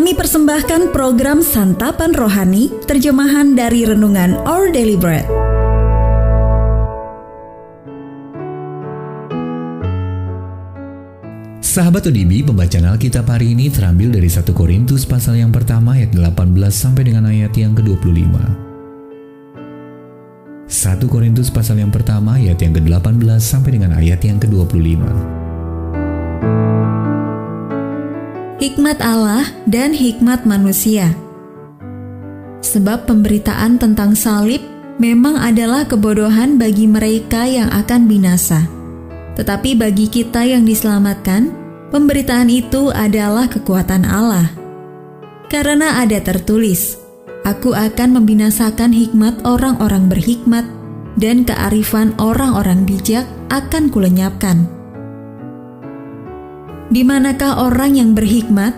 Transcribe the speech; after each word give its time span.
Kami 0.00 0.16
persembahkan 0.16 0.96
program 0.96 1.44
Santapan 1.44 2.16
Rohani, 2.16 2.72
terjemahan 2.88 3.52
dari 3.52 3.84
Renungan 3.84 4.32
Our 4.48 4.72
Daily 4.72 4.96
Bread. 4.96 5.28
Sahabat 11.60 12.08
ODB, 12.08 12.48
pembacaan 12.48 12.88
Alkitab 12.88 13.28
hari 13.28 13.52
ini 13.52 13.68
terambil 13.68 14.16
dari 14.16 14.32
1 14.32 14.48
Korintus 14.56 15.04
pasal 15.04 15.36
yang 15.36 15.52
pertama 15.52 15.92
ayat 15.92 16.16
18 16.16 16.48
sampai 16.72 17.04
dengan 17.04 17.28
ayat 17.28 17.52
yang 17.60 17.76
ke-25. 17.76 18.32
1 20.64 21.12
Korintus 21.12 21.52
pasal 21.52 21.76
yang 21.76 21.92
pertama 21.92 22.40
ayat 22.40 22.56
yang 22.56 22.72
ke-18 22.72 23.20
sampai 23.36 23.76
dengan 23.76 23.92
ayat 24.00 24.24
yang 24.24 24.40
ke-25. 24.40 25.04
Hikmat 28.60 29.00
Allah 29.00 29.48
dan 29.64 29.96
hikmat 29.96 30.44
manusia. 30.44 31.16
Sebab 32.60 33.08
pemberitaan 33.08 33.80
tentang 33.80 34.12
salib 34.12 34.60
memang 35.00 35.40
adalah 35.40 35.88
kebodohan 35.88 36.60
bagi 36.60 36.84
mereka 36.84 37.48
yang 37.48 37.72
akan 37.72 38.04
binasa. 38.04 38.68
Tetapi 39.40 39.80
bagi 39.80 40.12
kita 40.12 40.44
yang 40.44 40.68
diselamatkan, 40.68 41.56
pemberitaan 41.88 42.52
itu 42.52 42.92
adalah 42.92 43.48
kekuatan 43.48 44.04
Allah. 44.04 44.52
Karena 45.48 46.04
ada 46.04 46.20
tertulis, 46.20 47.00
Aku 47.48 47.72
akan 47.72 48.20
membinasakan 48.20 48.92
hikmat 48.92 49.40
orang-orang 49.48 50.12
berhikmat 50.12 50.68
dan 51.16 51.48
kearifan 51.48 52.12
orang-orang 52.20 52.84
bijak 52.84 53.24
akan 53.48 53.88
kulenyapkan. 53.88 54.68
Di 56.90 57.06
manakah 57.06 57.70
orang 57.70 57.94
yang 57.94 58.10
berhikmat? 58.18 58.74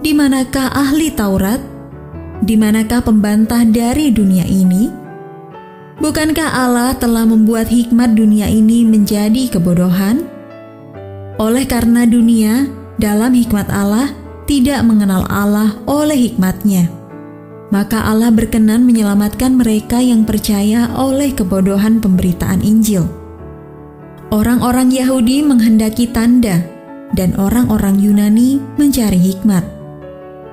Di 0.00 0.14
manakah 0.14 0.70
ahli 0.70 1.10
Taurat? 1.10 1.58
Di 2.42 2.54
manakah 2.54 3.02
pembantah 3.02 3.66
dari 3.66 4.14
dunia 4.14 4.46
ini? 4.46 4.86
Bukankah 5.98 6.48
Allah 6.54 6.94
telah 6.98 7.26
membuat 7.26 7.70
hikmat 7.70 8.14
dunia 8.14 8.46
ini 8.46 8.86
menjadi 8.86 9.58
kebodohan? 9.58 10.26
Oleh 11.38 11.66
karena 11.66 12.06
dunia, 12.06 12.66
dalam 12.98 13.34
hikmat 13.34 13.70
Allah, 13.70 14.14
tidak 14.46 14.82
mengenal 14.86 15.26
Allah 15.30 15.78
oleh 15.86 16.30
hikmatnya 16.30 17.02
maka 17.72 18.04
Allah 18.04 18.28
berkenan 18.28 18.84
menyelamatkan 18.84 19.56
mereka 19.56 19.96
yang 19.96 20.28
percaya 20.28 20.92
oleh 20.92 21.32
kebodohan 21.32 22.04
pemberitaan 22.04 22.60
Injil. 22.60 23.08
Orang-orang 24.28 24.92
Yahudi 24.92 25.40
menghendaki 25.40 26.12
tanda, 26.12 26.60
dan 27.12 27.36
orang-orang 27.36 28.00
Yunani 28.00 28.60
mencari 28.80 29.20
hikmat. 29.20 29.64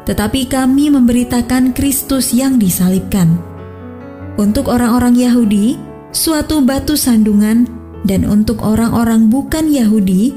Tetapi 0.08 0.50
kami 0.50 0.90
memberitakan 0.90 1.72
Kristus 1.72 2.34
yang 2.34 2.58
disalibkan. 2.58 3.40
Untuk 4.40 4.72
orang-orang 4.72 5.14
Yahudi, 5.20 5.76
suatu 6.16 6.64
batu 6.64 6.96
sandungan, 6.96 7.68
dan 8.08 8.24
untuk 8.24 8.64
orang-orang 8.64 9.28
bukan 9.28 9.68
Yahudi, 9.68 10.32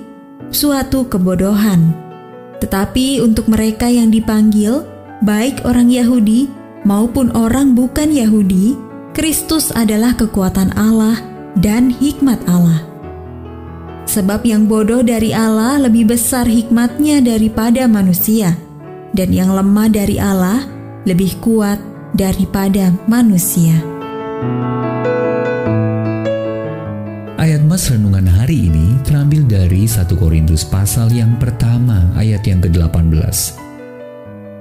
suatu 0.50 1.06
kebodohan. 1.06 1.94
Tetapi 2.58 3.22
untuk 3.22 3.48
mereka 3.48 3.86
yang 3.88 4.10
dipanggil, 4.10 4.82
baik 5.22 5.62
orang 5.66 5.88
Yahudi 5.90 6.50
maupun 6.82 7.30
orang 7.34 7.74
bukan 7.78 8.10
Yahudi, 8.10 8.74
Kristus 9.14 9.70
adalah 9.74 10.14
kekuatan 10.18 10.74
Allah 10.74 11.18
dan 11.58 11.90
hikmat 11.90 12.42
Allah. 12.46 12.91
Sebab 14.08 14.45
yang 14.45 14.69
bodoh 14.69 15.00
dari 15.00 15.33
Allah 15.33 15.81
lebih 15.81 16.12
besar 16.12 16.45
hikmatnya 16.45 17.22
daripada 17.22 17.89
manusia, 17.89 18.58
dan 19.17 19.33
yang 19.33 19.53
lemah 19.53 19.89
dari 19.89 20.17
Allah 20.20 20.67
lebih 21.08 21.39
kuat 21.42 21.81
daripada 22.14 22.92
manusia. 23.08 23.73
Ayat 27.42 27.67
Mas 27.67 27.91
Renungan 27.91 28.30
hari 28.30 28.70
ini 28.70 28.95
terambil 29.02 29.42
dari 29.42 29.83
1 29.83 30.07
Korintus 30.14 30.62
pasal 30.62 31.11
yang 31.11 31.35
pertama 31.42 32.07
ayat 32.14 32.46
yang 32.46 32.62
ke-18 32.62 33.18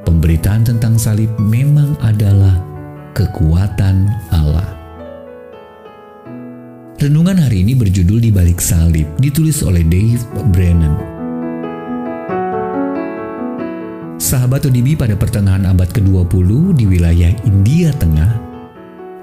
Pemberitaan 0.01 0.65
tentang 0.65 0.97
salib 0.97 1.29
memang 1.37 1.93
adalah 2.01 2.57
kekuatan 3.13 4.09
Allah. 4.33 4.80
Renungan 7.01 7.33
hari 7.41 7.65
ini 7.65 7.73
berjudul 7.73 8.21
Di 8.21 8.29
Balik 8.29 8.61
Salib, 8.61 9.09
ditulis 9.17 9.65
oleh 9.65 9.81
Dave 9.81 10.21
Brennan. 10.53 11.01
Sahabat 14.21 14.69
ODB 14.69 14.93
pada 14.93 15.17
pertengahan 15.17 15.65
abad 15.65 15.89
ke-20 15.89 16.77
di 16.77 16.85
wilayah 16.85 17.33
India 17.41 17.89
Tengah, 17.97 18.37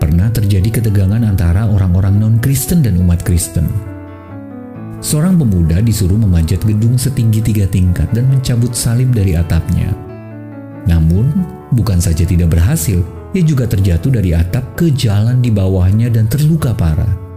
pernah 0.02 0.26
terjadi 0.26 0.82
ketegangan 0.82 1.22
antara 1.22 1.70
orang-orang 1.70 2.18
non-Kristen 2.18 2.82
dan 2.82 2.98
umat 2.98 3.22
Kristen. 3.22 3.70
Seorang 4.98 5.38
pemuda 5.38 5.78
disuruh 5.78 6.18
memanjat 6.18 6.66
gedung 6.66 6.98
setinggi 6.98 7.46
tiga 7.46 7.70
tingkat 7.70 8.10
dan 8.10 8.26
mencabut 8.26 8.74
salib 8.74 9.14
dari 9.14 9.38
atapnya. 9.38 9.94
Namun, 10.90 11.30
bukan 11.70 12.02
saja 12.02 12.26
tidak 12.26 12.58
berhasil, 12.58 13.06
ia 13.38 13.42
juga 13.46 13.70
terjatuh 13.70 14.10
dari 14.10 14.34
atap 14.34 14.74
ke 14.74 14.90
jalan 14.98 15.38
di 15.38 15.54
bawahnya 15.54 16.10
dan 16.10 16.26
terluka 16.26 16.74
parah. 16.74 17.27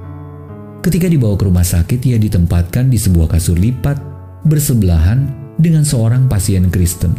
Ketika 0.82 1.06
dibawa 1.06 1.38
ke 1.38 1.46
rumah 1.46 1.62
sakit, 1.66 2.02
ia 2.10 2.18
ditempatkan 2.18 2.90
di 2.90 2.98
sebuah 2.98 3.30
kasur 3.30 3.54
lipat 3.54 4.02
bersebelahan 4.50 5.30
dengan 5.62 5.86
seorang 5.86 6.26
pasien 6.26 6.74
Kristen. 6.74 7.14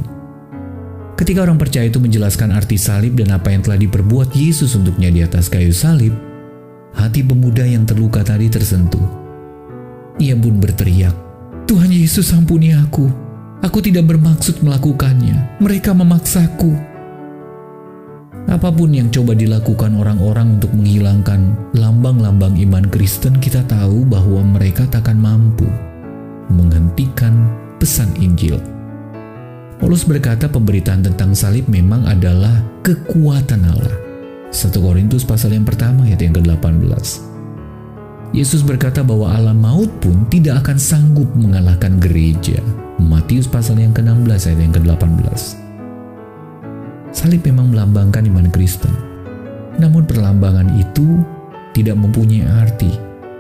Ketika 1.15 1.47
orang 1.47 1.63
percaya 1.63 1.87
itu 1.87 2.03
menjelaskan 2.03 2.51
arti 2.51 2.75
salib 2.75 3.15
dan 3.15 3.31
apa 3.31 3.55
yang 3.55 3.63
telah 3.63 3.79
diperbuat 3.79 4.35
Yesus 4.35 4.75
untuknya 4.75 5.15
di 5.15 5.23
atas 5.23 5.47
kayu 5.47 5.71
salib, 5.71 6.11
hati 6.91 7.23
pemuda 7.23 7.63
yang 7.63 7.87
terluka 7.87 8.27
tadi 8.27 8.51
tersentuh. 8.51 9.07
Ia 10.19 10.35
pun 10.35 10.59
berteriak, 10.59 11.15
"Tuhan 11.71 11.95
Yesus, 11.95 12.35
ampuni 12.35 12.75
aku!" 12.75 13.07
Aku 13.63 13.79
tidak 13.79 14.11
bermaksud 14.11 14.59
melakukannya. 14.67 15.63
Mereka 15.63 15.95
memaksaku. 15.95 16.75
Apa 18.51 18.75
pun 18.75 18.91
yang 18.91 19.07
coba 19.15 19.39
dilakukan 19.39 19.95
orang-orang 19.95 20.59
untuk 20.59 20.75
menghilangkan 20.75 21.52
iman 22.63 22.87
Kristen, 22.89 23.39
kita 23.43 23.67
tahu 23.67 24.07
bahwa 24.07 24.43
mereka 24.43 24.87
takkan 24.87 25.19
mampu 25.19 25.67
menghentikan 26.53 27.49
pesan 27.83 28.13
Injil. 28.21 28.61
Paulus 29.83 30.07
berkata 30.07 30.47
pemberitaan 30.47 31.03
tentang 31.03 31.35
salib 31.35 31.67
memang 31.67 32.07
adalah 32.07 32.63
kekuatan 32.87 33.67
Allah. 33.67 33.97
1 34.55 34.71
Korintus 34.79 35.27
pasal 35.27 35.59
yang 35.59 35.67
pertama 35.67 36.07
ayat 36.07 36.23
yang 36.23 36.39
ke-18. 36.39 37.33
Yesus 38.33 38.63
berkata 38.63 39.03
bahwa 39.03 39.33
Allah 39.35 39.57
maut 39.57 39.91
pun 39.99 40.25
tidak 40.31 40.65
akan 40.65 40.79
sanggup 40.79 41.27
mengalahkan 41.35 41.99
gereja. 41.99 42.63
Matius 43.03 43.51
pasal 43.51 43.83
yang 43.83 43.91
ke-16 43.91 44.55
ayat 44.55 44.61
yang 44.63 44.73
ke-18. 44.73 45.41
Salib 47.13 47.43
memang 47.45 47.75
melambangkan 47.75 48.25
iman 48.31 48.49
Kristen. 48.55 48.95
Namun 49.83 50.07
perlambangan 50.07 50.69
itu 50.79 51.21
tidak 51.73 51.97
mempunyai 51.97 52.45
arti 52.45 52.93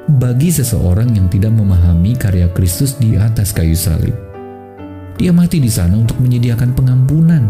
bagi 0.08 0.50
seseorang 0.50 1.14
yang 1.14 1.30
tidak 1.30 1.54
memahami 1.54 2.18
karya 2.18 2.50
Kristus 2.50 2.98
di 2.98 3.14
atas 3.14 3.54
kayu 3.54 3.76
salib. 3.76 4.16
Dia 5.20 5.30
mati 5.30 5.62
di 5.62 5.70
sana 5.70 5.94
untuk 5.94 6.18
menyediakan 6.18 6.74
pengampunan. 6.74 7.44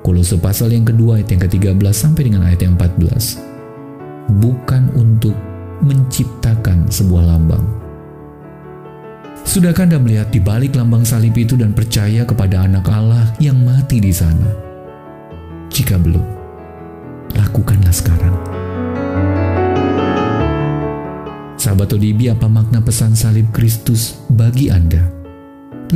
Kolose 0.00 0.40
pasal 0.40 0.72
yang 0.72 0.86
kedua 0.86 1.20
ayat 1.20 1.32
yang 1.32 1.42
ke-13 1.44 1.92
sampai 1.92 2.22
dengan 2.28 2.46
ayat 2.46 2.60
yang 2.64 2.78
14. 2.78 4.40
Bukan 4.40 4.82
untuk 4.96 5.36
menciptakan 5.84 6.88
sebuah 6.88 7.24
lambang. 7.34 7.64
Sudahkah 9.44 9.84
Anda 9.84 10.00
melihat 10.00 10.32
di 10.32 10.40
balik 10.40 10.72
lambang 10.72 11.04
salib 11.04 11.36
itu 11.36 11.60
dan 11.60 11.76
percaya 11.76 12.24
kepada 12.24 12.64
anak 12.64 12.88
Allah 12.88 13.28
yang 13.36 13.60
mati 13.60 14.00
di 14.00 14.08
sana? 14.08 14.48
Jika 15.68 16.00
belum, 16.00 16.24
lakukanlah 17.36 17.92
sekarang. 17.92 18.32
Sahabat 21.64 21.96
ODB, 21.96 22.28
apa 22.28 22.44
makna 22.44 22.84
pesan 22.84 23.16
salib 23.16 23.48
Kristus 23.48 24.20
bagi 24.28 24.68
Anda? 24.68 25.00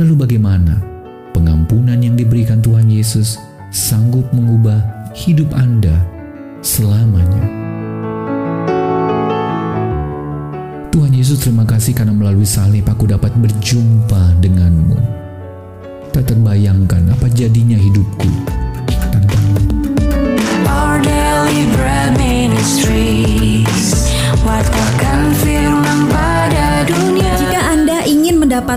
Lalu 0.01 0.25
bagaimana 0.25 0.81
pengampunan 1.29 2.01
yang 2.01 2.17
diberikan 2.17 2.57
Tuhan 2.57 2.89
Yesus 2.89 3.37
sanggup 3.69 4.25
mengubah 4.33 4.81
hidup 5.13 5.53
Anda 5.53 5.93
selamanya? 6.65 7.45
Tuhan 10.89 11.13
Yesus 11.13 11.37
terima 11.37 11.69
kasih 11.69 11.93
karena 11.93 12.17
melalui 12.17 12.49
salib 12.49 12.89
aku 12.89 13.05
dapat 13.05 13.29
berjumpa 13.37 14.41
denganmu. 14.41 14.97
Tak 16.09 16.33
terbayangkan 16.33 17.13
apa 17.13 17.29
jadinya 17.29 17.77
hidupku 17.77 18.25
tanpamu. 19.13 19.38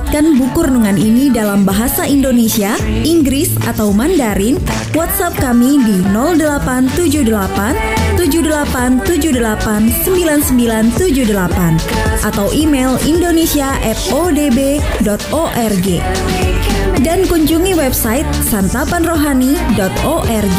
Mendapatkan 0.02 0.34
buku 0.34 0.66
renungan 0.66 0.98
ini 0.98 1.30
dalam 1.30 1.62
bahasa 1.62 2.02
Indonesia, 2.02 2.74
Inggris, 3.06 3.54
atau 3.70 3.94
Mandarin, 3.94 4.58
WhatsApp 4.98 5.38
kami 5.38 5.78
di 5.78 6.02
0878 6.10 8.18
7878 8.18 10.02
9978 10.02 12.26
atau 12.26 12.50
email 12.50 12.98
indonesia@odb.org 13.06 15.86
dan 17.06 17.22
kunjungi 17.30 17.78
website 17.78 18.26
santapanrohani.org. 18.42 20.58